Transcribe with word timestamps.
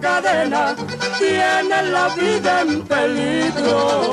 Cadena 0.00 0.76
tiene 1.18 1.82
la 1.90 2.08
vida 2.14 2.60
en 2.62 2.82
peligro. 2.82 4.12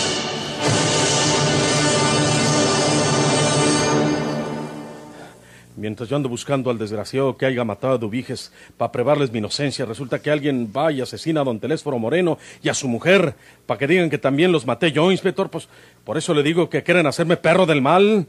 Mientras 5.81 6.07
yo 6.07 6.15
ando 6.15 6.29
buscando 6.29 6.69
al 6.69 6.77
desgraciado 6.77 7.35
que 7.35 7.47
haya 7.47 7.63
matado 7.63 7.95
a 7.95 7.97
Dubiges 7.97 8.51
para 8.77 8.91
probarles 8.91 9.31
mi 9.31 9.39
inocencia, 9.39 9.83
resulta 9.83 10.21
que 10.21 10.29
alguien 10.29 10.71
va 10.71 10.91
y 10.91 11.01
asesina 11.01 11.41
a 11.41 11.43
don 11.43 11.59
Telésforo 11.59 11.97
Moreno 11.97 12.37
y 12.61 12.69
a 12.69 12.75
su 12.75 12.87
mujer 12.87 13.33
para 13.65 13.79
que 13.79 13.87
digan 13.87 14.11
que 14.11 14.19
también 14.19 14.51
los 14.51 14.67
maté 14.67 14.91
yo, 14.91 15.11
inspector. 15.11 15.49
Pues 15.49 15.67
por 16.03 16.19
eso 16.19 16.35
le 16.35 16.43
digo 16.43 16.69
que 16.69 16.83
quieren 16.83 17.07
hacerme 17.07 17.35
perro 17.35 17.65
del 17.65 17.81
mal. 17.81 18.27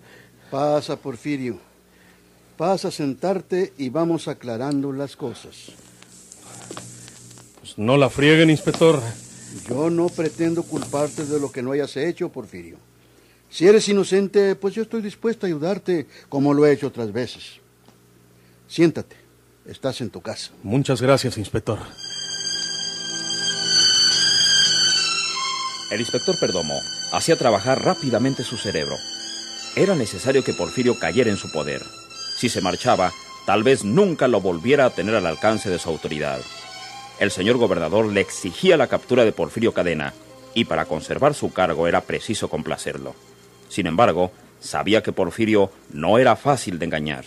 Pasa, 0.50 0.96
Porfirio. 0.96 1.58
Pasa 2.56 2.88
a 2.88 2.90
sentarte 2.90 3.74
y 3.76 3.90
vamos 3.90 4.28
aclarando 4.28 4.90
las 4.90 5.14
cosas. 5.14 5.72
Pues 7.60 7.76
no 7.76 7.98
la 7.98 8.08
frieguen, 8.08 8.48
inspector. 8.48 8.98
Yo 9.68 9.90
no 9.90 10.08
pretendo 10.08 10.62
culparte 10.62 11.26
de 11.26 11.38
lo 11.38 11.52
que 11.52 11.60
no 11.60 11.72
hayas 11.72 11.98
hecho, 11.98 12.30
Porfirio. 12.30 12.78
Si 13.52 13.68
eres 13.68 13.86
inocente, 13.86 14.54
pues 14.56 14.74
yo 14.74 14.80
estoy 14.80 15.02
dispuesto 15.02 15.44
a 15.44 15.48
ayudarte 15.48 16.06
como 16.30 16.54
lo 16.54 16.64
he 16.64 16.72
hecho 16.72 16.86
otras 16.86 17.12
veces. 17.12 17.60
Siéntate. 18.66 19.14
Estás 19.66 20.00
en 20.00 20.08
tu 20.08 20.22
casa. 20.22 20.52
Muchas 20.62 21.02
gracias, 21.02 21.36
inspector. 21.36 21.78
El 25.90 26.00
inspector 26.00 26.34
Perdomo 26.40 26.80
hacía 27.12 27.36
trabajar 27.36 27.84
rápidamente 27.84 28.42
su 28.42 28.56
cerebro. 28.56 28.96
Era 29.76 29.94
necesario 29.96 30.42
que 30.42 30.54
Porfirio 30.54 30.98
cayera 30.98 31.28
en 31.30 31.36
su 31.36 31.52
poder. 31.52 31.82
Si 32.38 32.48
se 32.48 32.62
marchaba, 32.62 33.12
tal 33.44 33.64
vez 33.64 33.84
nunca 33.84 34.28
lo 34.28 34.40
volviera 34.40 34.86
a 34.86 34.94
tener 34.94 35.14
al 35.14 35.26
alcance 35.26 35.68
de 35.68 35.78
su 35.78 35.90
autoridad. 35.90 36.40
El 37.20 37.30
señor 37.30 37.58
gobernador 37.58 38.06
le 38.06 38.22
exigía 38.22 38.78
la 38.78 38.86
captura 38.86 39.26
de 39.26 39.32
Porfirio 39.32 39.74
Cadena, 39.74 40.14
y 40.54 40.64
para 40.64 40.86
conservar 40.86 41.34
su 41.34 41.52
cargo 41.52 41.86
era 41.86 42.00
preciso 42.00 42.48
complacerlo. 42.48 43.14
Sin 43.72 43.86
embargo, 43.86 44.30
sabía 44.60 45.02
que 45.02 45.12
Porfirio 45.12 45.70
no 45.94 46.18
era 46.18 46.36
fácil 46.36 46.78
de 46.78 46.84
engañar. 46.84 47.24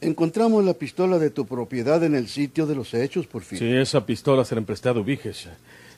Encontramos 0.00 0.64
la 0.64 0.74
pistola 0.74 1.20
de 1.20 1.30
tu 1.30 1.46
propiedad 1.46 2.02
en 2.02 2.16
el 2.16 2.26
sitio 2.26 2.66
de 2.66 2.74
los 2.74 2.94
hechos, 2.94 3.28
Porfirio. 3.28 3.64
Sí, 3.64 3.76
esa 3.76 4.04
pistola 4.04 4.44
se 4.44 4.56
la 4.56 4.58
empresté 4.58 4.88
a 4.88 4.92
Dubiges. 4.92 5.46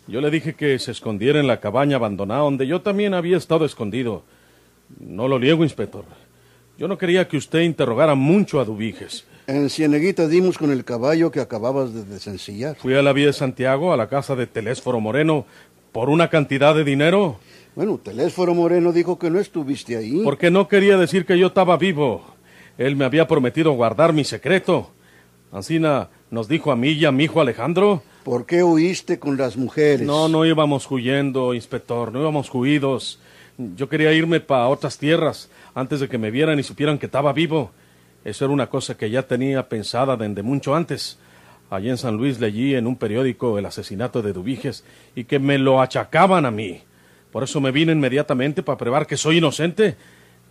Yo 0.07 0.21
le 0.21 0.31
dije 0.31 0.53
que 0.53 0.79
se 0.79 0.91
escondiera 0.91 1.41
en 1.41 1.47
la 1.47 1.61
cabaña 1.61 1.97
abandonada 1.97 2.43
donde 2.43 2.67
yo 2.67 2.83
también 2.83 3.15
había 3.15 3.39
estado 3.39 3.65
escondido. 3.65 4.23
No 5.01 5.29
lo 5.29 5.39
niego, 5.39 5.65
inspector. 5.65 6.05
Yo 6.77 6.87
no 6.87 6.99
quería 6.99 7.27
que 7.27 7.39
usted 7.39 7.61
interrogara 7.61 8.15
mucho 8.15 8.61
a 8.61 8.67
Dubiges. 8.67 9.25
En 9.47 9.71
Cieneguita 9.71 10.29
dimos 10.29 10.59
con 10.59 10.71
el 10.71 10.85
caballo 10.85 11.31
que 11.31 11.41
acababas 11.41 11.95
de 11.95 12.05
desencillar. 12.05 12.77
Fui 12.77 12.93
a 12.93 13.01
la 13.01 13.15
vía 13.15 13.29
de 13.29 13.33
Santiago, 13.33 13.95
a 13.95 13.97
la 13.97 14.11
casa 14.11 14.37
de 14.37 14.47
Telésforo 14.47 15.01
Moreno, 15.01 15.47
por 15.91 16.11
una 16.11 16.29
cantidad 16.29 16.75
de 16.75 16.85
dinero. 16.85 17.39
Bueno, 17.75 17.99
Telésforo 17.99 18.55
Moreno 18.55 18.93
dijo 18.93 19.19
que 19.19 19.31
no 19.31 19.41
estuviste 19.41 19.97
ahí. 19.97 20.21
Porque 20.23 20.51
no 20.51 20.69
quería 20.69 20.99
decir 20.99 21.25
que 21.25 21.39
yo 21.39 21.47
estaba 21.47 21.79
vivo. 21.79 22.23
Él 22.77 22.97
me 22.97 23.07
había 23.07 23.27
prometido 23.27 23.73
guardar 23.73 24.13
mi 24.13 24.25
secreto. 24.25 24.91
Ancina 25.51 26.11
nos 26.31 26.49
dijo 26.49 26.71
a 26.71 26.77
mí 26.77 26.91
y 26.91 27.05
a 27.07 27.13
mi 27.13 27.25
hijo 27.25 27.41
Alejandro. 27.41 28.03
¿Por 28.25 28.45
qué 28.45 28.63
huiste 28.63 29.19
con 29.19 29.39
las 29.39 29.57
mujeres? 29.57 30.07
No, 30.07 30.29
no 30.29 30.45
íbamos 30.45 30.91
huyendo, 30.91 31.55
inspector, 31.55 32.13
no 32.13 32.21
íbamos 32.21 32.53
huidos. 32.55 33.21
Yo 33.57 33.89
quería 33.89 34.13
irme 34.13 34.41
para 34.41 34.69
otras 34.69 34.99
tierras 34.99 35.51
antes 35.75 36.01
de 36.01 36.09
que 36.09 36.19
me 36.19 36.31
vieran 36.31 36.59
y 36.59 36.63
supieran 36.63 36.99
que 36.99 37.07
estaba 37.07 37.33
vivo. 37.33 37.71
Eso 38.25 38.45
era 38.45 38.55
una 38.55 38.69
cosa 38.69 38.97
que 38.97 39.11
ya 39.11 39.23
tenía 39.23 39.69
pensada 39.69 40.17
desde 40.17 40.43
mucho 40.43 40.75
antes. 40.75 41.19
Allí 41.71 41.89
en 41.89 41.97
San 41.97 42.17
Luis 42.17 42.39
leí 42.39 42.75
en 42.75 42.87
un 42.87 42.97
periódico 42.97 43.59
el 43.59 43.65
asesinato 43.65 44.21
de 44.21 44.35
Dubiges 44.35 44.85
y 45.17 45.25
que 45.25 45.39
me 45.39 45.59
lo 45.59 45.81
achacaban 45.81 46.45
a 46.45 46.51
mí. 46.51 46.83
Por 47.33 47.43
eso 47.43 47.61
me 47.61 47.73
vine 47.73 47.93
inmediatamente 47.93 48.63
para 48.63 48.77
probar 48.77 49.07
que 49.07 49.17
soy 49.17 49.39
inocente. 49.39 49.97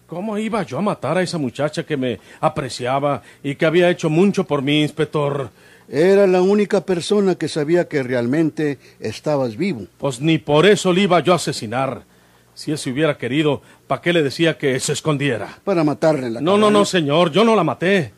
¿Cómo 0.07 0.37
iba 0.37 0.63
yo 0.63 0.79
a 0.79 0.81
matar 0.81 1.17
a 1.17 1.21
esa 1.21 1.37
muchacha 1.37 1.85
que 1.85 1.95
me 1.95 2.19
apreciaba 2.41 3.21
y 3.43 3.55
que 3.55 3.65
había 3.65 3.89
hecho 3.89 4.09
mucho 4.09 4.43
por 4.45 4.61
mí, 4.61 4.81
inspector? 4.81 5.51
Era 5.87 6.25
la 6.25 6.41
única 6.41 6.81
persona 6.85 7.35
que 7.35 7.47
sabía 7.47 7.87
que 7.87 8.01
realmente 8.01 8.79
estabas 8.99 9.55
vivo. 9.55 9.85
Pues 9.99 10.19
ni 10.19 10.37
por 10.37 10.65
eso 10.65 10.91
le 10.91 11.01
iba 11.01 11.19
yo 11.19 11.33
a 11.33 11.35
asesinar. 11.35 12.03
Si 12.53 12.71
él 12.71 12.77
se 12.77 12.91
hubiera 12.91 13.17
querido, 13.17 13.61
¿para 13.87 14.01
qué 14.01 14.11
le 14.11 14.23
decía 14.23 14.57
que 14.57 14.79
se 14.79 14.93
escondiera? 14.93 15.59
Para 15.63 15.83
matarle 15.83 16.29
la 16.29 16.41
No, 16.41 16.57
no, 16.57 16.69
no, 16.71 16.83
señor, 16.83 17.31
yo 17.31 17.45
no 17.45 17.55
la 17.55 17.63
maté. 17.63 18.11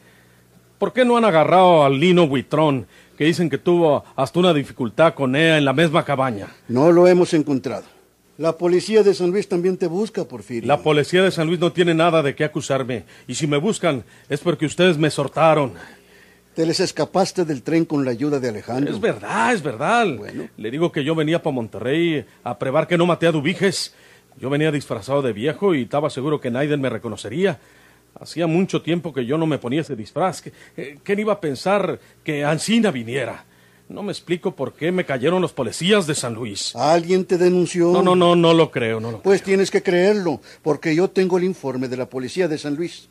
¿Por 0.79 0.93
qué 0.93 1.05
no 1.05 1.17
han 1.17 1.25
agarrado 1.25 1.83
al 1.83 1.99
Lino 1.99 2.27
Buitrón, 2.27 2.87
que 3.17 3.25
dicen 3.25 3.49
que 3.49 3.57
tuvo 3.57 4.03
hasta 4.15 4.39
una 4.39 4.53
dificultad 4.53 5.13
con 5.13 5.35
ella 5.35 5.57
en 5.57 5.65
la 5.65 5.73
misma 5.73 6.03
cabaña? 6.03 6.47
No 6.67 6.91
lo 6.91 7.07
hemos 7.07 7.33
encontrado. 7.33 7.92
La 8.37 8.57
policía 8.57 9.03
de 9.03 9.13
San 9.13 9.29
Luis 9.29 9.47
también 9.47 9.77
te 9.77 9.85
busca, 9.87 10.23
Porfirio. 10.25 10.67
La 10.67 10.81
policía 10.81 11.21
de 11.23 11.29
San 11.31 11.47
Luis 11.47 11.59
no 11.59 11.71
tiene 11.71 11.93
nada 11.93 12.23
de 12.23 12.33
qué 12.35 12.43
acusarme. 12.43 13.03
Y 13.27 13.35
si 13.35 13.45
me 13.45 13.57
buscan, 13.57 14.03
es 14.27 14.39
porque 14.39 14.65
ustedes 14.65 14.97
me 14.97 15.11
sortaron. 15.11 15.73
Te 16.55 16.65
les 16.65 16.79
escapaste 16.79 17.45
del 17.45 17.61
tren 17.63 17.85
con 17.85 18.05
la 18.05 18.11
ayuda 18.11 18.39
de 18.39 18.49
Alejandro. 18.49 18.93
Es 18.93 18.99
verdad, 18.99 19.53
es 19.53 19.61
verdad. 19.61 20.07
Bueno. 20.17 20.47
Le 20.57 20.71
digo 20.71 20.91
que 20.91 21.03
yo 21.03 21.13
venía 21.15 21.41
para 21.43 21.53
Monterrey 21.53 22.25
a 22.43 22.57
prevar 22.57 22.87
que 22.87 22.97
no 22.97 23.05
maté 23.05 23.27
a 23.27 23.31
Dubiges. 23.31 23.93
Yo 24.39 24.49
venía 24.49 24.71
disfrazado 24.71 25.21
de 25.21 25.31
viejo 25.33 25.75
y 25.75 25.83
estaba 25.83 26.09
seguro 26.09 26.39
que 26.41 26.49
Naiden 26.51 26.81
me 26.81 26.89
reconocería. 26.89 27.59
Hacía 28.19 28.45
mucho 28.47 28.81
tiempo 28.81 29.13
que 29.13 29.25
yo 29.25 29.37
no 29.37 29.45
me 29.47 29.57
ponía 29.59 29.81
ese 29.81 29.95
disfraz. 29.95 30.41
¿Qué- 30.41 30.53
eh, 30.77 30.97
¿Quién 31.03 31.19
iba 31.19 31.33
a 31.33 31.39
pensar 31.41 31.99
que 32.23 32.43
Ancina 32.43 32.89
viniera? 32.91 33.45
No 33.93 34.01
me 34.01 34.11
explico 34.11 34.55
por 34.55 34.73
qué 34.73 34.91
me 34.91 35.05
cayeron 35.05 35.39
los 35.39 35.53
policías 35.53 36.07
de 36.07 36.15
San 36.15 36.33
Luis. 36.33 36.75
¿Alguien 36.75 37.25
te 37.25 37.37
denunció? 37.37 37.91
No, 37.91 38.01
no, 38.01 38.15
no, 38.15 38.35
no 38.35 38.51
lo 38.55 38.71
creo, 38.71 38.99
no 38.99 39.11
lo 39.11 39.21
Pues 39.21 39.43
tienes 39.43 39.69
que 39.69 39.83
creerlo, 39.83 40.41
porque 40.63 40.95
yo 40.95 41.11
tengo 41.11 41.37
el 41.37 41.43
informe 41.43 41.87
de 41.87 41.97
la 41.97 42.07
policía 42.07 42.47
de 42.47 42.57
San 42.57 42.73
Luis. 42.73 43.07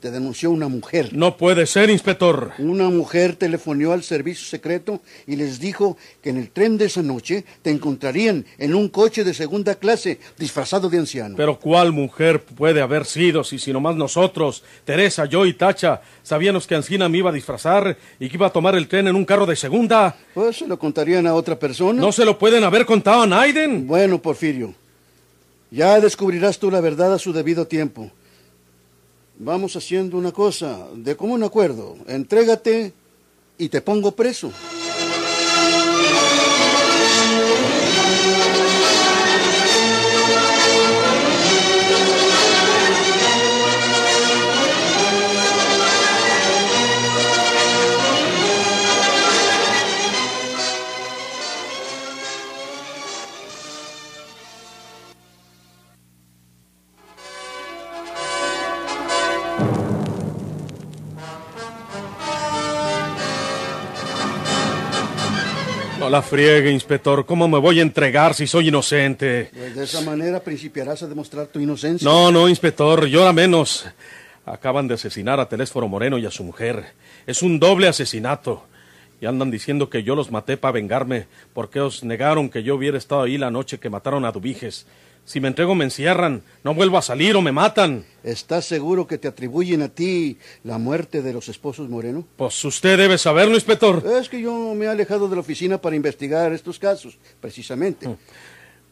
Te 0.00 0.10
denunció 0.10 0.50
una 0.50 0.68
mujer. 0.68 1.10
No 1.14 1.38
puede 1.38 1.64
ser, 1.66 1.88
inspector. 1.88 2.52
Una 2.58 2.90
mujer 2.90 3.34
telefonió 3.34 3.92
al 3.92 4.02
servicio 4.02 4.46
secreto 4.46 5.00
y 5.26 5.36
les 5.36 5.58
dijo 5.58 5.96
que 6.22 6.30
en 6.30 6.36
el 6.36 6.50
tren 6.50 6.76
de 6.76 6.84
esa 6.84 7.02
noche 7.02 7.44
te 7.62 7.70
encontrarían 7.70 8.44
en 8.58 8.74
un 8.74 8.90
coche 8.90 9.24
de 9.24 9.32
segunda 9.32 9.74
clase 9.74 10.20
disfrazado 10.38 10.90
de 10.90 10.98
anciano. 10.98 11.36
Pero 11.36 11.58
¿cuál 11.58 11.92
mujer 11.92 12.42
puede 12.42 12.82
haber 12.82 13.06
sido 13.06 13.42
si, 13.42 13.58
si 13.58 13.72
nomás 13.72 13.96
nosotros, 13.96 14.62
Teresa, 14.84 15.24
yo 15.24 15.46
y 15.46 15.54
Tacha, 15.54 16.02
sabíamos 16.22 16.66
que 16.66 16.74
Ancina 16.74 17.08
me 17.08 17.18
iba 17.18 17.30
a 17.30 17.32
disfrazar 17.32 17.96
y 18.20 18.28
que 18.28 18.36
iba 18.36 18.48
a 18.48 18.52
tomar 18.52 18.74
el 18.74 18.88
tren 18.88 19.08
en 19.08 19.16
un 19.16 19.24
carro 19.24 19.46
de 19.46 19.56
segunda? 19.56 20.14
Pues 20.34 20.58
se 20.58 20.66
lo 20.66 20.78
contarían 20.78 21.26
a 21.26 21.34
otra 21.34 21.58
persona. 21.58 22.00
¿No 22.00 22.12
se 22.12 22.26
lo 22.26 22.38
pueden 22.38 22.64
haber 22.64 22.84
contado 22.84 23.22
a 23.22 23.26
Naiden? 23.26 23.86
Bueno, 23.86 24.20
Porfirio, 24.20 24.74
ya 25.70 25.98
descubrirás 26.00 26.58
tú 26.58 26.70
la 26.70 26.82
verdad 26.82 27.14
a 27.14 27.18
su 27.18 27.32
debido 27.32 27.66
tiempo. 27.66 28.10
Vamos 29.38 29.76
haciendo 29.76 30.16
una 30.16 30.32
cosa, 30.32 30.86
de 30.94 31.16
común 31.16 31.42
acuerdo. 31.42 31.96
Entrégate 32.06 32.94
y 33.58 33.68
te 33.68 33.82
pongo 33.82 34.12
preso. 34.12 34.50
No 65.98 66.10
la 66.10 66.22
friegue, 66.22 66.70
inspector. 66.70 67.26
¿Cómo 67.26 67.48
me 67.48 67.58
voy 67.58 67.80
a 67.80 67.82
entregar 67.82 68.34
si 68.34 68.46
soy 68.46 68.68
inocente? 68.68 69.50
Pues 69.52 69.74
de 69.74 69.84
esa 69.84 70.02
manera 70.02 70.40
principiarás 70.40 71.02
a 71.02 71.08
demostrar 71.08 71.46
tu 71.46 71.58
inocencia. 71.58 72.08
No, 72.08 72.30
no, 72.30 72.48
inspector, 72.48 73.06
llora 73.06 73.32
menos. 73.32 73.86
Acaban 74.44 74.86
de 74.86 74.94
asesinar 74.94 75.40
a 75.40 75.48
Telésforo 75.48 75.88
Moreno 75.88 76.18
y 76.18 76.26
a 76.26 76.30
su 76.30 76.44
mujer. 76.44 76.92
Es 77.26 77.42
un 77.42 77.58
doble 77.58 77.88
asesinato. 77.88 78.64
Y 79.20 79.26
andan 79.26 79.50
diciendo 79.50 79.90
que 79.90 80.02
yo 80.02 80.14
los 80.14 80.30
maté 80.30 80.56
para 80.56 80.72
vengarme, 80.72 81.26
porque 81.54 81.80
os 81.80 82.04
negaron 82.04 82.50
que 82.50 82.62
yo 82.62 82.76
hubiera 82.76 82.98
estado 82.98 83.22
ahí 83.22 83.38
la 83.38 83.50
noche 83.50 83.80
que 83.80 83.90
mataron 83.90 84.24
a 84.24 84.30
Dubiges. 84.30 84.86
Si 85.26 85.40
me 85.40 85.48
entrego 85.48 85.74
me 85.74 85.84
encierran, 85.84 86.40
no 86.62 86.72
vuelvo 86.72 86.98
a 86.98 87.02
salir 87.02 87.34
o 87.34 87.42
me 87.42 87.50
matan. 87.50 88.04
¿Estás 88.22 88.64
seguro 88.64 89.08
que 89.08 89.18
te 89.18 89.26
atribuyen 89.26 89.82
a 89.82 89.88
ti 89.88 90.38
la 90.62 90.78
muerte 90.78 91.20
de 91.20 91.32
los 91.32 91.48
esposos 91.48 91.88
Moreno? 91.88 92.24
Pues 92.36 92.64
usted 92.64 92.96
debe 92.96 93.18
saberlo, 93.18 93.56
inspector. 93.56 94.04
Es 94.06 94.28
que 94.28 94.40
yo 94.40 94.72
me 94.76 94.84
he 94.84 94.88
alejado 94.88 95.28
de 95.28 95.34
la 95.34 95.40
oficina 95.40 95.78
para 95.78 95.96
investigar 95.96 96.52
estos 96.52 96.78
casos, 96.78 97.18
precisamente. 97.40 98.08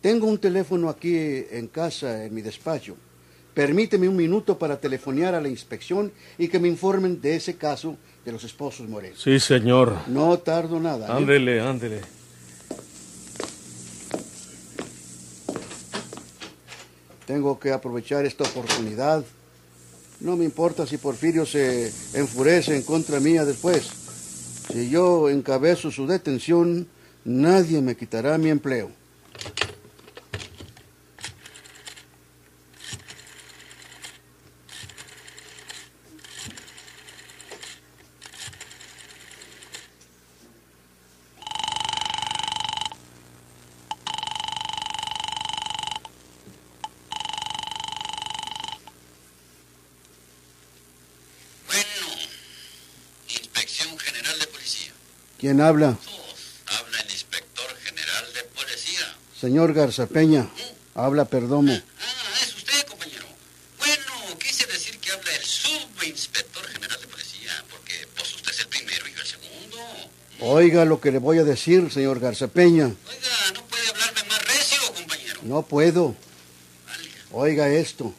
Tengo 0.00 0.26
un 0.26 0.38
teléfono 0.38 0.88
aquí 0.88 1.16
en 1.16 1.68
casa, 1.68 2.24
en 2.24 2.34
mi 2.34 2.42
despacho. 2.42 2.96
Permíteme 3.54 4.08
un 4.08 4.16
minuto 4.16 4.58
para 4.58 4.80
telefonear 4.80 5.36
a 5.36 5.40
la 5.40 5.48
inspección 5.48 6.10
y 6.36 6.48
que 6.48 6.58
me 6.58 6.66
informen 6.66 7.20
de 7.20 7.36
ese 7.36 7.54
caso 7.54 7.96
de 8.24 8.32
los 8.32 8.42
esposos 8.42 8.88
Moreno. 8.88 9.14
Sí, 9.16 9.38
señor. 9.38 9.96
No 10.08 10.36
tardo 10.38 10.80
nada. 10.80 11.06
¿eh? 11.06 11.12
Ándele, 11.12 11.60
Tengo 17.26 17.58
que 17.58 17.72
aprovechar 17.72 18.26
esta 18.26 18.44
oportunidad. 18.44 19.24
No 20.20 20.36
me 20.36 20.44
importa 20.44 20.86
si 20.86 20.98
Porfirio 20.98 21.46
se 21.46 21.92
enfurece 22.14 22.76
en 22.76 22.82
contra 22.82 23.20
mía 23.20 23.44
después. 23.44 23.88
Si 24.72 24.88
yo 24.90 25.28
encabezo 25.28 25.90
su 25.90 26.06
detención, 26.06 26.88
nadie 27.24 27.80
me 27.80 27.96
quitará 27.96 28.38
mi 28.38 28.50
empleo. 28.50 28.90
Bueno, 51.66 52.06
Inspección 53.28 53.98
General 53.98 54.38
de 54.38 54.46
Policía. 54.46 54.92
¿Quién 55.44 55.60
habla? 55.60 55.88
Habla 55.88 57.00
el 57.00 57.10
Inspector 57.10 57.76
General 57.84 58.24
de 58.32 58.44
Policía. 58.44 59.14
Señor 59.38 59.74
Garza 59.74 60.06
Peña. 60.06 60.48
Habla 60.94 61.26
Perdomo. 61.26 61.70
Ah, 61.70 62.40
es 62.42 62.56
usted, 62.56 62.86
compañero. 62.86 63.26
Bueno, 63.76 64.38
quise 64.38 64.64
decir 64.64 64.98
que 65.00 65.10
habla 65.10 65.30
el 65.36 65.44
Subinspector 65.44 66.66
General 66.68 66.98
de 66.98 67.06
Policía, 67.08 67.62
porque 67.70 68.08
pues 68.16 68.34
usted 68.36 68.52
es 68.52 68.60
el 68.60 68.68
primero 68.68 69.06
y 69.06 69.12
yo 69.12 69.20
el 69.20 69.26
segundo. 69.26 69.76
Oiga 70.40 70.86
lo 70.86 70.98
que 70.98 71.12
le 71.12 71.18
voy 71.18 71.36
a 71.36 71.44
decir, 71.44 71.92
señor 71.92 72.20
Garza 72.20 72.48
Peña. 72.48 72.86
Oiga, 72.86 73.52
¿no 73.52 73.66
puede 73.66 73.86
hablarme 73.86 74.22
más 74.26 74.42
recio, 74.46 74.94
compañero? 74.94 75.40
No 75.42 75.60
puedo. 75.60 76.16
Oiga 77.32 77.68
esto. 77.68 78.14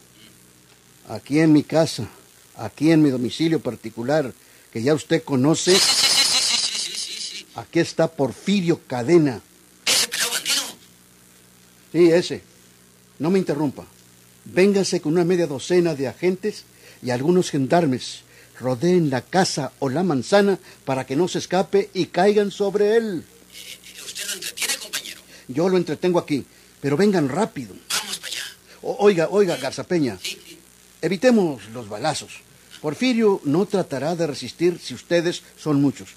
Aquí 1.08 1.40
en 1.40 1.52
mi 1.52 1.64
casa, 1.64 2.08
aquí 2.54 2.92
en 2.92 3.02
mi 3.02 3.10
domicilio 3.10 3.58
particular, 3.58 4.32
que 4.72 4.80
ya 4.80 4.94
usted 4.94 5.24
conoce, 5.24 5.76
Sí, 5.76 5.80
sí, 5.80 6.06
sí, 6.06 6.56
sí, 6.58 6.68
sí, 6.68 6.78
sí, 6.78 6.96
sí, 6.96 7.20
sí. 7.20 7.45
Aquí 7.56 7.80
está 7.80 8.08
Porfirio 8.08 8.80
Cadena. 8.86 9.40
Ese 9.84 10.08
pelado 10.08 10.30
bandido. 10.32 10.62
Sí, 11.92 12.10
ese. 12.10 12.42
No 13.18 13.30
me 13.30 13.38
interrumpa. 13.38 13.84
Véngase 14.44 15.00
con 15.00 15.12
una 15.12 15.24
media 15.24 15.46
docena 15.46 15.94
de 15.94 16.08
agentes 16.08 16.64
y 17.02 17.10
algunos 17.10 17.50
gendarmes. 17.50 18.20
Rodeen 18.60 19.10
la 19.10 19.20
casa 19.22 19.72
o 19.80 19.88
la 19.88 20.02
manzana 20.02 20.58
para 20.84 21.04
que 21.04 21.16
no 21.16 21.28
se 21.28 21.38
escape 21.38 21.90
y 21.92 22.06
caigan 22.06 22.50
sobre 22.50 22.96
él. 22.96 23.24
¿Usted 24.04 24.26
lo 24.28 24.34
entretiene, 24.34 24.74
compañero? 24.76 25.20
Yo 25.48 25.68
lo 25.68 25.76
entretengo 25.76 26.18
aquí, 26.18 26.46
pero 26.80 26.96
vengan 26.96 27.28
rápido. 27.28 27.74
Vamos 27.90 28.18
para 28.18 28.28
allá. 28.32 28.42
Oiga, 28.82 29.28
oiga, 29.30 29.56
Garzapeña, 29.56 30.18
Sí, 30.22 30.38
sí. 30.46 30.58
evitemos 31.02 31.62
los 31.74 31.88
balazos. 31.88 32.32
Porfirio 32.80 33.40
no 33.44 33.66
tratará 33.66 34.14
de 34.16 34.26
resistir 34.26 34.78
si 34.82 34.94
ustedes 34.94 35.42
son 35.58 35.80
muchos. 35.82 36.10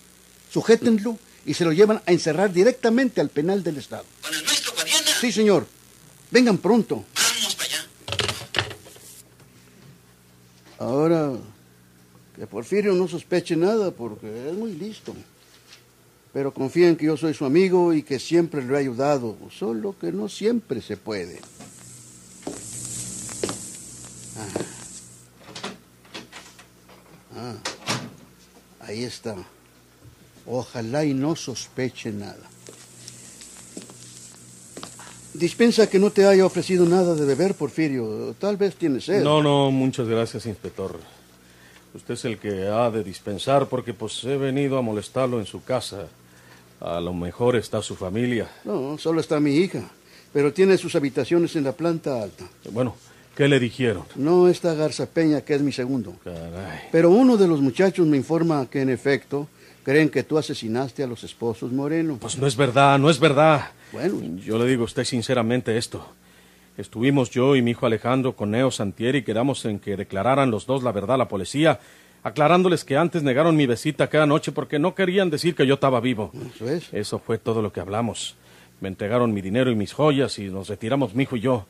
Sujétenlo 0.52 1.18
y 1.50 1.56
se 1.56 1.66
lo 1.66 1.74
llevan 1.74 2.00
a 2.06 2.12
encerrar 2.12 2.54
directamente 2.54 3.20
al 3.20 3.30
penal 3.30 3.64
del 3.64 3.78
Estado. 3.78 4.06
¿Con 4.22 4.32
el 4.36 4.44
maestro 4.44 4.72
Guadiana? 4.76 5.10
Sí, 5.20 5.32
señor. 5.32 5.66
Vengan 6.30 6.60
pronto. 6.60 7.04
Vamos 7.16 7.56
para 7.56 7.70
allá. 7.70 7.88
Ahora, 10.78 11.32
que 12.36 12.46
Porfirio 12.46 12.94
no 12.94 13.08
sospeche 13.08 13.56
nada 13.56 13.90
porque 13.90 14.50
es 14.50 14.54
muy 14.54 14.74
listo. 14.74 15.16
Pero 16.34 16.54
confíen 16.54 16.96
que 16.96 17.08
yo 17.08 17.18
soy 17.18 17.34
su 17.34 17.46
amigo 17.46 17.96
y 17.96 18.04
que 18.04 18.20
siempre 18.20 18.64
lo 18.64 18.76
he 18.76 18.82
ayudado, 18.82 19.36
solo 19.50 19.96
que 20.00 20.12
no 20.12 20.30
siempre 20.30 20.84
se 20.84 20.98
puede. 20.98 21.42
Ah. 24.38 24.48
Ah. 27.36 27.56
Ahí 28.82 29.04
está. 29.04 29.36
Ojalá 30.46 31.06
y 31.06 31.14
no 31.14 31.36
sospeche 31.36 32.12
nada. 32.12 32.50
Dispensa 35.34 35.88
que 35.90 36.00
no 36.00 36.12
te 36.12 36.26
haya 36.26 36.46
ofrecido 36.46 36.86
nada 36.86 37.16
de 37.16 37.24
beber, 37.24 37.54
Porfirio. 37.54 38.36
Tal 38.40 38.58
vez 38.58 38.76
tienes 38.76 39.06
sed. 39.06 39.24
No, 39.24 39.42
no, 39.42 39.72
muchas 39.72 40.08
gracias, 40.08 40.46
inspector. 40.46 41.00
Usted 41.94 42.14
es 42.16 42.26
el 42.26 42.38
que 42.38 42.68
ha 42.68 42.90
de 42.90 43.04
dispensar 43.04 43.68
porque 43.68 43.94
pues 43.94 44.24
he 44.24 44.38
venido 44.38 44.78
a 44.78 44.82
molestarlo 44.82 45.40
en 45.40 45.46
su 45.46 45.64
casa. 45.64 46.08
A 46.82 47.00
lo 47.00 47.14
mejor 47.14 47.56
está 47.56 47.82
su 47.82 47.96
familia. 47.96 48.50
No, 48.64 48.98
solo 48.98 49.22
está 49.22 49.40
mi 49.40 49.56
hija, 49.56 49.84
pero 50.34 50.52
tiene 50.54 50.78
sus 50.78 50.96
habitaciones 50.96 51.56
en 51.56 51.64
la 51.64 51.74
planta 51.74 52.22
alta. 52.22 52.46
Bueno, 52.72 52.96
¿qué 53.36 53.48
le 53.48 53.60
dijeron? 53.60 54.06
No 54.16 54.48
está 54.50 54.74
Garza 54.74 55.06
Peña, 55.06 55.42
que 55.42 55.56
es 55.56 55.62
mi 55.62 55.72
segundo. 55.72 56.16
Caray. 56.24 56.88
Pero 56.92 57.12
uno 57.12 57.38
de 57.38 57.48
los 57.48 57.62
muchachos 57.62 58.08
me 58.08 58.18
informa 58.18 58.68
que 58.70 58.82
en 58.82 58.90
efecto 58.90 59.48
creen 59.90 60.10
que 60.10 60.22
tú 60.22 60.38
asesinaste 60.38 61.02
a 61.02 61.08
los 61.08 61.24
esposos 61.24 61.72
Moreno. 61.72 62.20
Pues 62.22 62.38
no 62.38 62.46
es 62.46 62.56
verdad, 62.56 63.00
no 63.00 63.10
es 63.10 63.20
verdad. 63.20 63.72
Bueno, 63.92 64.22
Yo 64.38 64.60
le 64.60 64.68
digo 64.70 64.84
a 64.84 64.86
usted 64.86 65.04
sinceramente 65.04 65.76
esto. 65.80 66.06
Estuvimos 66.78 67.32
yo 67.32 67.56
y 67.56 67.64
mi 67.64 67.72
hijo 67.72 67.88
Alejandro 67.88 68.36
con 68.36 68.52
Neo 68.52 68.70
Santieri 68.70 69.18
y 69.18 69.24
quedamos 69.24 69.66
en 69.66 69.80
que 69.80 69.98
declararan 69.98 70.52
los 70.52 70.68
dos 70.68 70.84
la 70.84 70.92
verdad 70.92 71.16
a 71.16 71.18
la 71.18 71.28
policía, 71.28 71.80
aclarándoles 72.22 72.86
que 72.86 72.98
antes 72.98 73.24
negaron 73.24 73.56
mi 73.56 73.66
visita 73.66 74.08
cada 74.10 74.28
noche 74.28 74.52
porque 74.52 74.78
no 74.78 74.94
querían 74.94 75.32
decir 75.32 75.56
que 75.56 75.66
yo 75.66 75.74
estaba 75.74 76.00
vivo. 76.00 76.32
eso 76.56 76.70
es. 76.70 76.94
Eso 76.94 77.18
fue 77.18 77.40
todo 77.40 77.64
lo 77.64 77.74
que 77.74 77.80
hablamos. 77.80 78.36
Me 78.82 78.90
entregaron 78.90 79.34
mi 79.34 79.42
dinero 79.42 79.72
y 79.72 79.76
mis 79.76 79.94
joyas 79.94 80.38
y 80.38 80.50
nos 80.50 80.70
retiramos 80.70 81.16
mi 81.16 81.24
hijo 81.24 81.36
y 81.36 81.40
yo. 81.40 81.66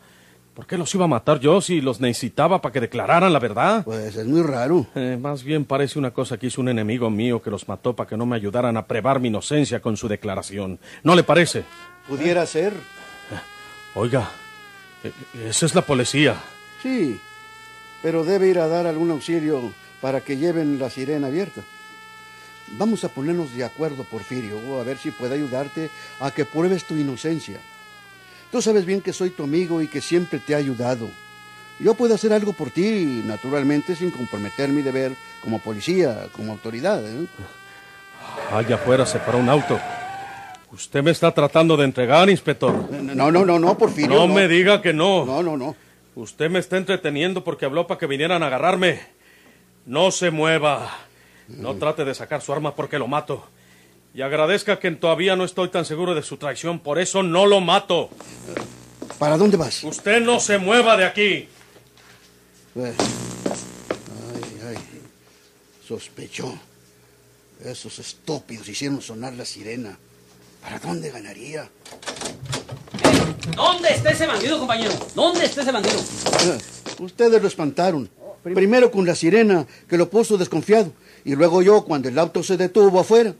¿Por 0.60 0.68
qué 0.68 0.78
los 0.78 0.94
iba 0.94 1.06
a 1.06 1.08
matar 1.08 1.39
yo 1.39 1.62
si 1.62 1.80
los 1.80 2.01
necesitaba 2.01 2.62
para 2.62 2.74
que 2.74 2.82
declararan 2.82 3.32
la 3.32 3.39
verdad? 3.39 3.82
Pues 3.86 4.18
es 4.18 4.28
muy 4.28 4.42
raro. 4.42 4.86
Eh, 4.94 5.18
más 5.18 5.42
bien 5.42 5.63
parece 5.63 5.98
una 5.98 6.12
cosa 6.12 6.38
que 6.38 6.48
hizo 6.48 6.60
un 6.60 6.68
enemigo 6.68 7.10
mío 7.10 7.42
que 7.42 7.50
los 7.50 7.70
mató 7.70 7.96
para 7.96 8.10
que 8.10 8.18
no 8.18 8.25
me 8.25 8.36
ayudaran 8.36 8.75
a 8.75 8.86
probar 8.86 9.22
mi 9.22 9.30
inocencia 9.30 9.80
con 9.80 9.96
su 9.96 10.10
declaración. 10.10 10.78
¿No 11.01 11.16
le 11.16 11.24
parece? 11.24 11.63
Pudiera 12.10 12.46
ser. 12.46 12.74
Oiga, 13.96 14.32
eh, 15.06 15.13
esa 15.48 15.66
es 15.66 15.75
la 15.75 15.82
policía. 15.82 16.36
Sí, 16.84 17.18
pero 18.01 18.25
debe 18.25 18.50
ir 18.50 18.60
a 18.60 18.68
dar 18.68 18.86
algún 18.86 19.12
auxilio 19.12 19.72
para 20.01 20.20
que 20.20 20.36
lleven 20.36 20.78
la 20.78 20.89
sirena 20.89 21.28
abierta. 21.28 21.62
Vamos 22.78 23.06
a 23.06 23.08
ponernos 23.08 23.56
de 23.56 23.63
acuerdo, 23.63 24.04
Porfirio, 24.04 24.82
a 24.82 24.84
ver 24.84 24.98
si 24.98 25.12
puede 25.12 25.36
ayudarte 25.36 25.89
a 26.20 26.32
que 26.32 26.44
pruebes 26.44 26.84
tu 26.84 26.98
inocencia. 26.98 27.62
Tú 28.51 28.62
sabes 28.62 28.86
bien 28.86 29.01
que 29.01 29.13
soy 29.13 29.29
tu 29.29 29.44
amigo 29.44 29.82
y 29.82 29.88
que 29.88 30.01
siempre 30.01 30.39
te 30.39 30.53
he 30.53 30.56
ayudado. 30.56 31.10
Yo 31.79 31.94
puedo 31.94 32.15
hacer 32.15 32.34
algo 32.34 32.53
por 32.53 32.72
ti, 32.72 33.22
naturalmente, 33.25 33.96
sin 33.96 34.12
comprometer 34.12 34.70
mi 34.70 34.82
deber 34.82 35.13
como 35.41 35.60
policía, 35.60 36.27
como 36.34 36.51
autoridad. 36.51 37.01
¿eh? 37.08 37.25
Allá 38.51 38.75
afuera 38.75 39.06
se 39.06 39.20
paró 39.20 39.38
un 39.38 39.50
auto. 39.50 39.79
Usted 40.72 41.01
me 41.01 41.12
está 41.12 41.32
tratando 41.32 41.77
de 41.77 41.86
entregar, 41.86 42.29
inspector. 42.29 42.91
No, 42.91 43.32
no, 43.32 43.46
no, 43.46 43.60
no, 43.60 43.77
Porfirio. 43.77 44.15
No 44.15 44.27
me 44.27 44.48
diga 44.48 44.82
que 44.82 44.94
no. 44.94 45.25
No, 45.25 45.41
no, 45.41 45.56
no. 45.56 45.75
Usted 46.15 46.50
me 46.50 46.60
está 46.60 46.77
entreteniendo 46.77 47.44
porque 47.44 47.65
habló 47.65 47.88
para 47.88 47.98
que 47.98 48.08
vinieran 48.08 48.44
a 48.44 48.48
agarrarme. 48.48 49.00
No 49.86 50.12
se 50.12 50.32
mueva. 50.32 50.89
No 51.48 51.75
trate 51.75 52.03
de 52.03 52.13
sacar 52.13 52.41
su 52.41 52.51
arma 52.51 52.75
porque 52.75 53.00
lo 53.00 53.08
mato. 53.08 53.48
Y 54.20 54.22
agradezca 54.22 54.80
que 54.80 54.92
todavía 54.92 55.38
no 55.38 55.46
estoy 55.46 55.70
tan 55.70 55.86
seguro 55.86 56.14
de 56.14 56.24
su 56.24 56.36
traición, 56.36 56.80
por 56.80 57.00
eso 57.00 57.24
no 57.24 57.46
lo 57.46 57.62
mato. 57.62 58.10
¿Para 59.18 59.38
dónde 59.38 59.56
vas? 59.56 59.82
Usted 59.86 60.20
no 60.20 60.42
se 60.42 60.58
mueva 60.58 60.98
de 60.98 61.06
aquí. 61.06 61.24
Eh, 61.26 61.48
Ay, 62.76 64.44
ay. 64.68 64.76
Sospechó. 65.88 66.54
Esos 67.64 67.98
estúpidos 68.00 68.68
hicieron 68.68 69.02
sonar 69.02 69.32
la 69.36 69.46
sirena. 69.46 69.98
¿Para 70.64 70.80
dónde 70.80 71.12
ganaría? 71.12 71.70
¿Dónde 73.56 73.88
está 73.88 74.10
ese 74.10 74.28
bandido, 74.28 74.60
compañero? 74.60 74.92
¿Dónde 75.16 75.46
está 75.46 75.62
ese 75.62 75.72
bandido? 75.72 75.96
Ah, 76.26 76.58
Ustedes 77.00 77.42
lo 77.42 77.48
espantaron. 77.48 78.10
Primero 78.44 78.92
con 78.92 79.06
la 79.06 79.16
sirena, 79.16 79.66
que 79.88 79.98
lo 79.98 80.10
puso 80.10 80.38
desconfiado. 80.38 80.92
Y 81.24 81.36
luego 81.36 81.62
yo, 81.62 81.86
cuando 81.86 82.10
el 82.10 82.20
auto 82.20 82.44
se 82.44 82.58
detuvo 82.58 83.00
afuera. 83.00 83.34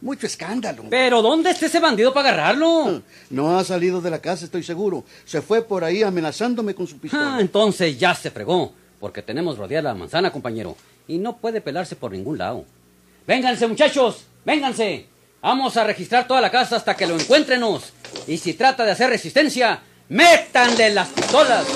Mucho 0.00 0.26
escándalo. 0.28 0.84
Pero 0.90 1.22
¿dónde 1.22 1.50
está 1.50 1.66
ese 1.66 1.80
bandido 1.80 2.12
para 2.14 2.28
agarrarlo? 2.30 2.84
Ah, 2.86 3.00
No 3.30 3.58
ha 3.58 3.64
salido 3.64 4.00
de 4.00 4.10
la 4.10 4.20
casa, 4.20 4.44
estoy 4.44 4.62
seguro. 4.62 5.04
Se 5.24 5.42
fue 5.42 5.62
por 5.62 5.82
ahí 5.82 6.02
amenazándome 6.04 6.74
con 6.74 6.86
su 6.86 6.96
Ah, 6.96 6.98
pistola. 7.02 7.40
entonces 7.40 7.98
ya 7.98 8.14
se 8.14 8.30
fregó, 8.30 8.72
porque 9.00 9.22
tenemos 9.22 9.58
rodeada 9.58 9.88
la 9.90 9.94
manzana, 9.98 10.30
compañero, 10.30 10.76
y 11.08 11.18
no 11.18 11.36
puede 11.38 11.60
pelarse 11.60 11.96
por 11.96 12.12
ningún 12.12 12.38
lado. 12.38 12.64
Vénganse, 13.26 13.66
muchachos, 13.66 14.24
vénganse. 14.44 15.06
Vamos 15.42 15.76
a 15.76 15.84
registrar 15.84 16.26
toda 16.28 16.40
la 16.40 16.50
casa 16.50 16.76
hasta 16.76 16.94
que 16.96 17.06
lo 17.06 17.14
encuéntrenos. 17.18 17.92
Y 18.26 18.38
si 18.38 18.54
trata 18.54 18.84
de 18.84 18.92
hacer 18.92 19.10
resistencia, 19.10 19.80
métanle 20.08 20.90
las 20.94 21.08
pistolas. 21.08 21.66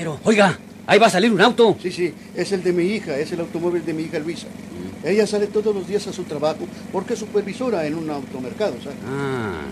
compañero, 0.00 0.20
oiga, 0.24 0.58
ahí 0.86 0.98
va 0.98 1.06
a 1.06 1.10
salir 1.10 1.32
un 1.32 1.40
auto. 1.40 1.76
Sí, 1.80 1.90
sí, 1.90 2.14
es 2.34 2.52
el 2.52 2.62
de 2.62 2.72
mi 2.72 2.84
hija, 2.84 3.18
es 3.18 3.32
el 3.32 3.40
automóvil 3.40 3.84
de 3.84 3.92
mi 3.92 4.04
hija 4.04 4.18
Luisa. 4.18 4.46
Ella 5.04 5.26
sale 5.26 5.46
todos 5.46 5.74
los 5.74 5.86
días 5.86 6.06
a 6.06 6.12
su 6.12 6.24
trabajo 6.24 6.66
porque 6.92 7.14
es 7.14 7.18
supervisora 7.18 7.86
en 7.86 7.94
un 7.94 8.10
automercado, 8.10 8.74
¿sabes? 8.82 8.98
Ah, 9.06 9.62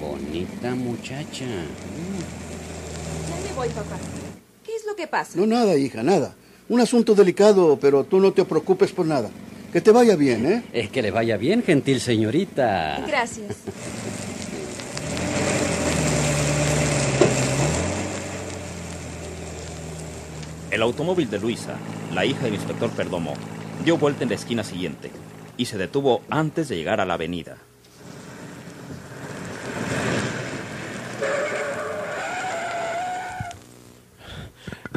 bonita 0.00 0.74
muchacha. 0.74 1.44
Ya 1.44 3.48
me 3.48 3.56
voy, 3.56 3.68
papá. 3.68 3.96
¿Qué 4.64 4.76
es 4.76 4.86
lo 4.86 4.94
que 4.94 5.06
pasa? 5.06 5.38
No, 5.38 5.46
nada, 5.46 5.76
hija, 5.76 6.02
nada. 6.02 6.34
Un 6.68 6.80
asunto 6.80 7.14
delicado, 7.14 7.78
pero 7.80 8.04
tú 8.04 8.20
no 8.20 8.32
te 8.32 8.44
preocupes 8.44 8.92
por 8.92 9.06
nada. 9.06 9.28
Que 9.72 9.80
te 9.80 9.90
vaya 9.90 10.14
bien, 10.14 10.46
¿eh? 10.46 10.62
Es 10.72 10.88
que 10.88 11.02
le 11.02 11.10
vaya 11.10 11.36
bien, 11.36 11.62
gentil 11.62 12.00
señorita. 12.00 13.04
Gracias. 13.06 13.56
El 20.74 20.82
automóvil 20.82 21.30
de 21.30 21.38
Luisa, 21.38 21.76
la 22.12 22.26
hija 22.26 22.46
del 22.46 22.54
inspector 22.54 22.90
Perdomo, 22.90 23.34
dio 23.84 23.96
vuelta 23.96 24.24
en 24.24 24.30
la 24.30 24.34
esquina 24.34 24.64
siguiente 24.64 25.12
y 25.56 25.66
se 25.66 25.78
detuvo 25.78 26.22
antes 26.28 26.68
de 26.68 26.74
llegar 26.74 27.00
a 27.00 27.04
la 27.04 27.14
avenida. 27.14 27.58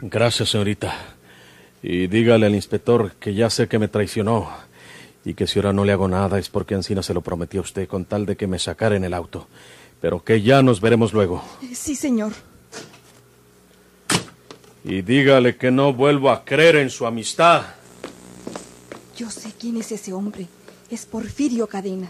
Gracias, 0.01 0.49
señorita. 0.49 0.95
Y 1.83 2.07
dígale 2.07 2.47
al 2.47 2.55
inspector 2.55 3.11
que 3.19 3.35
ya 3.35 3.51
sé 3.51 3.67
que 3.67 3.77
me 3.77 3.87
traicionó 3.87 4.49
y 5.23 5.35
que 5.35 5.45
si 5.45 5.59
ahora 5.59 5.73
no 5.73 5.85
le 5.85 5.91
hago 5.91 6.07
nada 6.07 6.39
es 6.39 6.49
porque 6.49 6.73
Ancina 6.73 7.03
se 7.03 7.13
lo 7.13 7.21
prometió 7.21 7.59
a 7.59 7.63
usted 7.63 7.87
con 7.87 8.05
tal 8.05 8.25
de 8.25 8.35
que 8.35 8.47
me 8.47 8.57
sacara 8.57 8.95
en 8.95 9.03
el 9.03 9.13
auto. 9.13 9.47
Pero 10.01 10.23
que 10.23 10.41
ya 10.41 10.63
nos 10.63 10.81
veremos 10.81 11.13
luego. 11.13 11.43
Sí, 11.71 11.95
señor. 11.95 12.33
Y 14.89 15.01
dígale 15.01 15.57
que 15.57 15.69
no 15.69 15.91
vuelvo 15.91 16.31
a 16.31 16.45
creer 16.45 16.77
en 16.77 16.89
su 16.89 17.05
amistad. 17.05 17.61
Yo 19.17 19.29
sé 19.29 19.51
quién 19.59 19.75
es 19.75 19.91
ese 19.91 20.13
hombre. 20.13 20.47
Es 20.89 21.05
Porfirio 21.05 21.67
Cadena. 21.67 22.09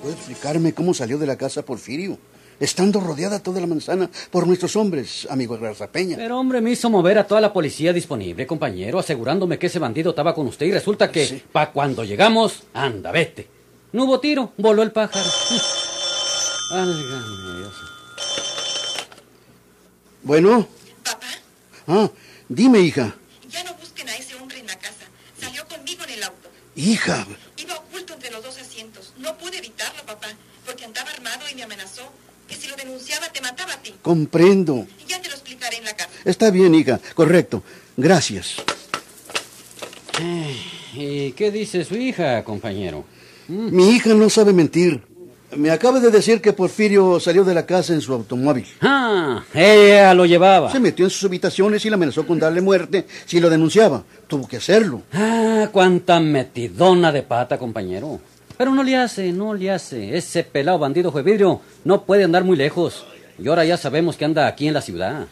¿Puede 0.00 0.14
explicarme 0.14 0.72
cómo 0.72 0.94
salió 0.94 1.18
de 1.18 1.26
la 1.26 1.36
casa 1.36 1.64
Porfirio? 1.64 2.16
Estando 2.60 3.00
rodeada 3.00 3.38
toda 3.42 3.58
la 3.58 3.66
manzana 3.66 4.10
por 4.30 4.46
nuestros 4.46 4.76
hombres, 4.76 5.26
amigo 5.30 5.58
Peña. 5.90 6.16
Pero 6.18 6.38
hombre, 6.38 6.60
me 6.60 6.70
hizo 6.72 6.90
mover 6.90 7.18
a 7.18 7.26
toda 7.26 7.40
la 7.40 7.54
policía 7.54 7.90
disponible, 7.94 8.46
compañero, 8.46 8.98
asegurándome 8.98 9.58
que 9.58 9.68
ese 9.68 9.78
bandido 9.78 10.10
estaba 10.10 10.34
con 10.34 10.46
usted 10.46 10.66
y 10.66 10.72
resulta 10.72 11.10
que, 11.10 11.26
Sí. 11.26 11.42
pa' 11.50 11.72
cuando 11.72 12.04
llegamos, 12.04 12.64
anda, 12.74 13.10
vete. 13.12 13.48
No 13.92 14.04
hubo 14.04 14.20
tiro, 14.20 14.52
voló 14.58 14.82
el 14.82 14.92
pájaro. 14.92 15.24
Válgame 16.70 17.58
Dios. 17.58 17.74
Bueno, 20.22 20.68
Papá, 21.02 21.26
ah, 21.88 22.10
dime, 22.46 22.80
hija. 22.80 23.16
ya 23.48 23.64
no 23.64 23.72
busquen 23.74 24.06
a 24.10 24.16
ese 24.16 24.34
hombre 24.36 24.58
en 24.58 24.66
la 24.66 24.78
casa. 24.78 25.06
Salió 25.40 25.66
conmigo 25.66 26.04
en 26.04 26.10
el 26.10 26.22
auto. 26.24 26.50
Hija, 26.76 27.26
Iba 27.56 27.74
oculto 27.78 28.12
entre 28.12 28.30
los 28.30 28.44
dos 28.44 28.58
asientos. 28.58 29.14
No 29.16 29.34
pude 29.38 29.56
evitarlo, 29.58 30.04
papá, 30.04 30.28
porque 30.66 30.84
andaba 30.84 31.08
armado 31.10 31.40
y 31.50 31.54
me 31.54 31.62
amenazó 31.62 32.02
denunciaba 32.90 33.28
te 33.28 33.40
mataba 33.40 33.72
a 33.72 33.76
ti. 33.78 33.94
comprendo. 34.02 34.86
Ya 35.06 35.20
te 35.20 35.28
lo 35.28 35.34
explicaré 35.34 35.76
en 35.78 35.84
la 35.84 35.94
casa. 35.94 36.10
Está 36.24 36.50
bien, 36.50 36.74
hija, 36.74 37.00
correcto. 37.14 37.62
Gracias. 37.96 38.56
¿Y 40.94 41.32
qué 41.32 41.50
dice 41.50 41.84
su 41.84 41.96
hija, 41.96 42.42
compañero? 42.44 43.04
Mi 43.48 43.90
hija 43.90 44.12
no 44.14 44.28
sabe 44.28 44.52
mentir. 44.52 45.02
Me 45.56 45.70
acaba 45.70 45.98
de 45.98 46.10
decir 46.10 46.40
que 46.40 46.52
Porfirio 46.52 47.18
salió 47.18 47.42
de 47.42 47.54
la 47.54 47.66
casa 47.66 47.92
en 47.92 48.00
su 48.00 48.12
automóvil. 48.12 48.66
Ah, 48.80 49.42
ella 49.52 50.14
lo 50.14 50.24
llevaba. 50.24 50.70
Se 50.70 50.78
metió 50.78 51.04
en 51.04 51.10
sus 51.10 51.24
habitaciones 51.24 51.84
y 51.84 51.90
la 51.90 51.96
amenazó 51.96 52.24
con 52.24 52.38
darle 52.38 52.60
muerte 52.60 53.06
si 53.26 53.40
lo 53.40 53.50
denunciaba. 53.50 54.04
Tuvo 54.28 54.46
que 54.46 54.58
hacerlo. 54.58 55.02
Ah, 55.12 55.68
cuánta 55.72 56.20
metidona 56.20 57.10
de 57.10 57.22
pata, 57.24 57.58
compañero. 57.58 58.20
Pero 58.60 58.72
no 58.74 58.82
le 58.82 58.94
hace, 58.94 59.32
no 59.32 59.54
le 59.54 59.70
hace. 59.70 60.18
Ese 60.18 60.44
pelado 60.44 60.78
bandido 60.78 61.10
vidrio 61.10 61.62
no 61.82 62.02
puede 62.02 62.24
andar 62.24 62.44
muy 62.44 62.58
lejos. 62.58 63.06
Y 63.38 63.48
ahora 63.48 63.64
ya 63.64 63.78
sabemos 63.78 64.18
que 64.18 64.26
anda 64.26 64.46
aquí 64.46 64.68
en 64.68 64.74
la 64.74 64.82
ciudad. 64.82 65.28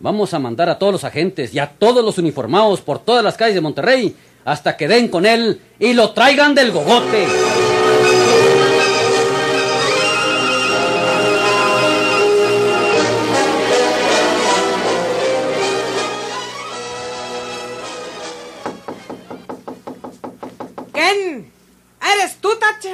Vamos 0.00 0.34
a 0.34 0.40
mandar 0.40 0.68
a 0.68 0.76
todos 0.76 0.92
los 0.92 1.04
agentes 1.04 1.54
y 1.54 1.60
a 1.60 1.68
todos 1.68 2.04
los 2.04 2.18
uniformados 2.18 2.80
por 2.80 2.98
todas 2.98 3.22
las 3.22 3.36
calles 3.36 3.54
de 3.54 3.60
Monterrey 3.60 4.16
hasta 4.44 4.76
que 4.76 4.88
den 4.88 5.06
con 5.06 5.24
él 5.24 5.60
y 5.78 5.92
lo 5.92 6.10
traigan 6.14 6.52
del 6.56 6.72
gogote. 6.72 7.73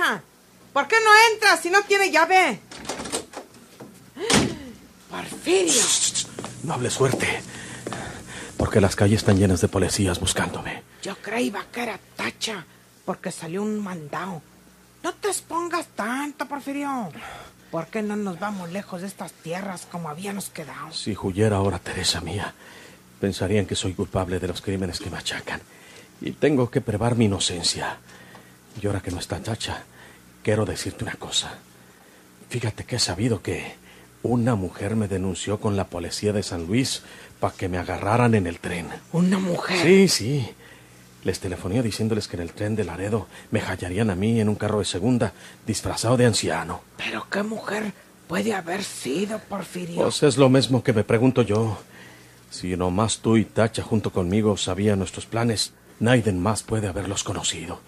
Tacha? 0.01 0.23
¿Por 0.73 0.87
qué 0.87 0.97
no 1.05 1.11
entras 1.35 1.61
si 1.61 1.71
no 1.71 1.83
tiene 1.83 2.11
llave? 2.11 2.61
Porfirio. 5.11 5.83
No 6.63 6.75
hable 6.75 6.91
suerte. 6.91 7.43
Porque 8.57 8.81
las 8.81 8.95
calles 8.95 9.19
están 9.21 9.39
llenas 9.39 9.61
de 9.61 9.69
policías 9.69 10.21
buscándome. 10.21 10.83
Yo 11.03 11.17
creía 11.17 11.67
que 11.73 11.83
era 11.83 11.99
Tacha 12.17 12.65
porque 13.05 13.33
salió 13.33 13.63
un 13.63 13.81
mandado. 13.81 14.43
No 15.03 15.15
te 15.15 15.29
expongas 15.29 15.87
tanto, 15.97 16.47
Porfirio. 16.47 17.11
¿Por 17.71 17.87
qué 17.87 18.03
no 18.03 18.17
nos 18.17 18.39
vamos 18.39 18.71
lejos 18.71 19.01
de 19.01 19.07
estas 19.07 19.33
tierras 19.33 19.87
como 19.91 20.09
habíamos 20.09 20.51
quedado? 20.51 20.93
Si 20.93 21.17
huyera 21.17 21.57
ahora 21.57 21.79
Teresa 21.79 22.21
mía, 22.21 22.53
pensarían 23.21 23.67
que 23.67 23.77
soy 23.77 23.95
culpable 23.95 24.39
de 24.39 24.49
los 24.49 24.61
crímenes 24.61 25.01
que 25.01 25.11
me 25.11 25.19
achacan. 25.19 25.61
Y 26.21 26.33
tengo 26.33 26.71
que 26.71 26.81
probar 26.81 27.17
mi 27.17 27.25
inocencia. 27.27 27.99
Y 28.81 28.87
ahora 28.87 29.01
que 29.01 29.11
no 29.11 29.19
está 29.19 29.43
Chacha, 29.43 29.85
quiero 30.43 30.65
decirte 30.65 31.05
una 31.05 31.15
cosa. 31.15 31.59
Fíjate 32.49 32.85
que 32.85 32.97
he 32.97 32.99
sabido 32.99 33.43
que 33.43 33.75
una 34.23 34.55
mujer 34.55 34.97
me 34.97 35.09
denunció 35.09 35.61
con 35.61 35.77
la 35.77 35.87
policía 35.87 36.33
de 36.33 36.43
San 36.43 36.67
Luis 36.67 37.03
para 37.39 37.55
que 37.55 37.69
me 37.69 37.79
agarraran 37.79 38.35
en 38.35 38.47
el 38.47 38.59
tren. 38.59 38.89
Una 39.13 39.39
mujer. 39.39 39.79
Sí, 39.83 40.09
sí. 40.09 40.51
Les 41.25 41.39
telefoné 41.39 41.83
diciéndoles 41.83 42.29
que 42.29 42.37
en 42.37 42.43
el 42.43 42.53
tren 42.53 42.77
de 42.77 42.85
Laredo 42.85 43.29
me 43.51 43.61
hallarían 43.61 44.11
a 44.11 44.15
mí 44.15 44.41
en 44.41 44.49
un 44.49 44.55
carro 44.55 44.79
de 44.79 44.85
segunda, 44.85 45.33
disfrazado 45.67 46.17
de 46.17 46.27
anciano. 46.27 46.81
Pero 46.97 47.27
qué 47.31 47.43
mujer 47.43 47.93
puede 48.27 48.55
haber 48.55 48.83
sido, 48.83 49.39
Porfirio. 49.39 50.03
Pues 50.03 50.23
es 50.23 50.37
lo 50.37 50.49
mismo 50.49 50.83
que 50.83 50.93
me 50.93 51.05
pregunto 51.05 51.43
yo. 51.43 51.79
Si 52.51 52.77
nomás 52.77 53.19
tú 53.19 53.37
y 53.37 53.45
Tacha 53.45 53.83
junto 53.83 54.11
conmigo 54.13 54.57
sabían 54.57 54.99
nuestros 54.99 55.27
planes, 55.27 55.73
nadie 55.99 56.33
más 56.33 56.63
puede 56.63 56.89
haberlos 56.89 57.23
conocido. 57.23 57.81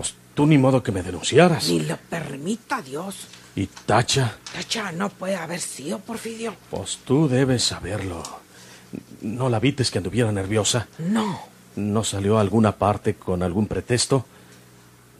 Pues 0.00 0.14
tú 0.32 0.46
ni 0.46 0.56
modo 0.56 0.82
que 0.82 0.92
me 0.92 1.02
denunciaras. 1.02 1.68
Ni 1.68 1.80
lo 1.80 1.98
permita 1.98 2.80
Dios. 2.80 3.26
¿Y 3.54 3.66
Tacha? 3.66 4.38
Tacha 4.50 4.92
no 4.92 5.10
puede 5.10 5.36
haber 5.36 5.60
sido, 5.60 5.98
Porfirio. 5.98 6.54
Pues 6.70 7.00
tú 7.04 7.28
debes 7.28 7.64
saberlo. 7.64 8.22
¿No 9.20 9.50
la 9.50 9.60
vites 9.60 9.90
que 9.90 9.98
anduviera 9.98 10.32
nerviosa? 10.32 10.88
No. 10.96 11.38
¿No 11.76 12.02
salió 12.02 12.38
a 12.38 12.40
alguna 12.40 12.76
parte 12.76 13.16
con 13.16 13.42
algún 13.42 13.66
pretexto? 13.66 14.24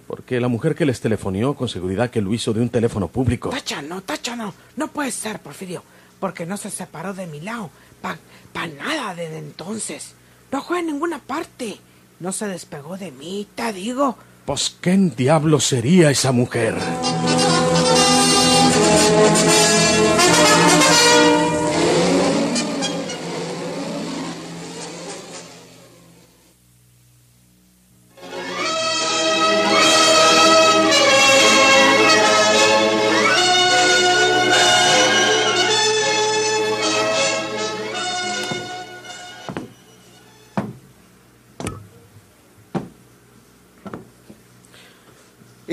Porque 0.07 0.41
la 0.41 0.49
mujer 0.49 0.75
que 0.75 0.87
les 0.87 1.03
telefonió 1.03 1.53
con 1.53 1.69
seguridad 1.69 2.09
que 2.09 2.23
lo 2.23 2.33
hizo 2.33 2.55
de 2.55 2.63
un 2.63 2.71
teléfono 2.71 3.09
público. 3.09 3.51
Tacha, 3.51 3.83
no, 3.83 4.01
Tacha, 4.01 4.35
no. 4.35 4.55
No 4.77 4.89
puede 4.89 5.11
ser, 5.11 5.41
Porfirio. 5.41 5.85
Porque 6.21 6.47
no 6.47 6.57
se 6.57 6.71
separó 6.71 7.13
de 7.13 7.27
mi 7.27 7.43
lado. 7.43 7.69
Pa, 8.01 8.17
pa 8.55 8.67
nada 8.67 9.15
desde 9.15 9.37
entonces. 9.37 10.15
No 10.51 10.63
juega 10.63 10.81
en 10.81 10.87
ninguna 10.87 11.19
parte. 11.19 11.79
No 12.19 12.33
se 12.33 12.49
despegó 12.49 12.97
de 12.97 13.11
mí, 13.11 13.47
te 13.55 13.75
digo. 13.75 14.17
Pues, 14.51 14.75
¿quién 14.81 15.15
diablo 15.15 15.61
sería 15.61 16.11
esa 16.11 16.33
mujer? 16.33 16.75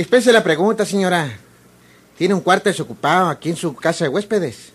Espese 0.07 0.31
la 0.31 0.41
pregunta, 0.41 0.85
señora. 0.85 1.37
¿Tiene 2.17 2.33
un 2.33 2.39
cuarto 2.39 2.69
desocupado 2.69 3.27
aquí 3.27 3.49
en 3.49 3.57
su 3.57 3.75
casa 3.75 4.05
de 4.05 4.09
huéspedes? 4.09 4.71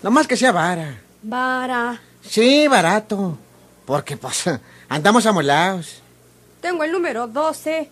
Nomás 0.00 0.28
que 0.28 0.36
sea 0.36 0.52
vara. 0.52 1.02
Vara. 1.24 2.00
Sí, 2.22 2.68
barato. 2.68 3.36
Porque, 3.84 4.16
pues, 4.16 4.44
andamos 4.88 5.26
amolados. 5.26 6.00
Tengo 6.60 6.84
el 6.84 6.92
número 6.92 7.26
12. 7.26 7.90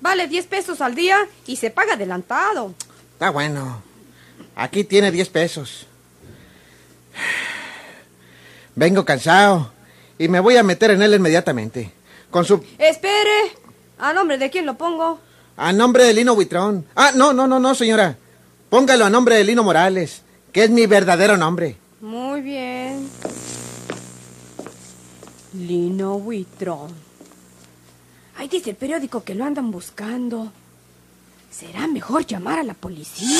Vale 0.00 0.26
10 0.26 0.46
pesos 0.46 0.80
al 0.80 0.94
día 0.94 1.18
y 1.46 1.56
se 1.56 1.68
paga 1.68 1.92
adelantado. 1.92 2.72
Está 3.12 3.28
bueno. 3.28 3.82
Aquí 4.56 4.82
tiene 4.82 5.10
10 5.10 5.28
pesos. 5.28 5.86
Vengo 8.74 9.04
cansado 9.04 9.72
y 10.18 10.28
me 10.28 10.40
voy 10.40 10.56
a 10.56 10.62
meter 10.62 10.92
en 10.92 11.02
él 11.02 11.12
inmediatamente. 11.12 11.92
Con 12.30 12.46
su... 12.46 12.64
Espere. 12.78 13.52
¿A 13.98 14.14
nombre 14.14 14.38
de 14.38 14.48
quién 14.48 14.64
lo 14.64 14.78
pongo? 14.78 15.20
A 15.56 15.72
nombre 15.72 16.04
de 16.04 16.14
Lino 16.14 16.34
Buitrón. 16.34 16.86
Ah, 16.96 17.12
no, 17.14 17.32
no, 17.32 17.46
no, 17.46 17.58
no, 17.58 17.74
señora. 17.74 18.16
Póngalo 18.68 19.04
a 19.04 19.10
nombre 19.10 19.36
de 19.36 19.44
Lino 19.44 19.62
Morales, 19.62 20.22
que 20.52 20.64
es 20.64 20.70
mi 20.70 20.86
verdadero 20.86 21.36
nombre. 21.36 21.76
Muy 22.00 22.40
bien. 22.40 23.08
Lino 25.52 26.18
Buitrón. 26.18 26.92
Ahí 28.36 28.48
dice 28.48 28.70
el 28.70 28.76
periódico 28.76 29.22
que 29.22 29.34
lo 29.34 29.44
andan 29.44 29.70
buscando. 29.70 30.52
Será 31.50 31.86
mejor 31.86 32.26
llamar 32.26 32.58
a 32.58 32.64
la 32.64 32.74
policía. 32.74 33.38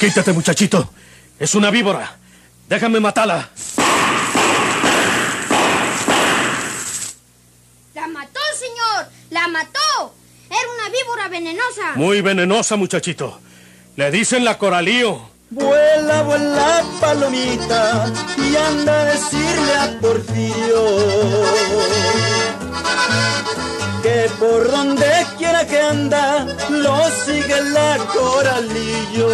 Quítate, 0.00 0.32
muchachito. 0.32 0.90
Es 1.38 1.54
una 1.54 1.70
víbora. 1.70 2.16
Déjame 2.68 2.98
matarla. 2.98 3.50
¡La 7.94 8.06
mató, 8.06 8.40
señor! 8.58 9.10
¡La 9.30 9.48
mató! 9.48 10.14
Era 10.48 10.72
una 10.74 10.88
víbora 11.28 11.30
venenosa. 11.30 11.94
Muy 11.94 12.20
venenosa, 12.20 12.76
muchachito. 12.76 13.40
Le 13.96 14.10
dicen 14.10 14.44
la 14.44 14.58
coralío. 14.58 15.30
Vuela, 15.50 16.22
vuela, 16.22 16.84
palomita, 17.00 18.12
y 18.36 18.56
anda 18.56 19.00
a 19.00 19.04
decirle 19.06 19.74
a 19.74 19.98
Porfirio 19.98 20.84
que 24.02 24.30
por 24.38 24.70
donde 24.70 25.06
quiera 25.38 25.66
que 25.66 25.80
anda, 25.80 26.46
lo 26.68 27.10
sigue 27.24 27.60
la 27.62 27.96
coralillo. 28.12 29.28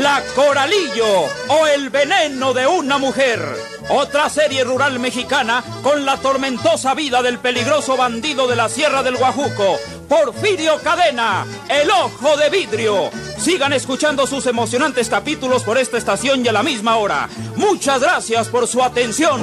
La 0.00 0.22
coralillo 0.34 1.26
o 1.48 1.66
el 1.66 1.90
veneno 1.90 2.54
de 2.54 2.66
una 2.66 2.98
mujer. 2.98 3.40
Otra 3.88 4.28
serie 4.28 4.64
rural 4.64 4.98
mexicana 4.98 5.62
con 5.82 6.04
la 6.04 6.16
tormentosa 6.16 6.94
vida 6.94 7.22
del 7.22 7.38
peligroso 7.38 7.96
bandido 7.96 8.48
de 8.48 8.56
la 8.56 8.68
Sierra 8.68 9.04
del 9.04 9.16
Guajuco, 9.16 9.78
Porfirio 10.08 10.80
Cadena, 10.82 11.46
el 11.68 11.90
ojo 11.90 12.36
de 12.36 12.50
vidrio. 12.50 13.10
Sigan 13.38 13.72
escuchando 13.72 14.26
sus 14.26 14.46
emocionantes 14.46 15.08
capítulos 15.08 15.62
por 15.62 15.78
esta 15.78 15.98
estación 15.98 16.44
y 16.44 16.48
a 16.48 16.52
la 16.52 16.62
misma 16.62 16.96
hora. 16.96 17.28
Muchas 17.56 18.00
gracias 18.00 18.48
por 18.48 18.66
su 18.66 18.82
atención. 18.82 19.40